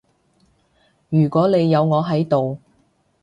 [1.09, 2.57] 如果你有我喺度